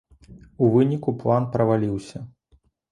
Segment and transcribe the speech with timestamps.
[0.63, 2.25] У выніку план праваліўся.